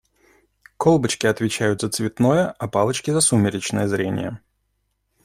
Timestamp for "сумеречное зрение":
3.21-4.41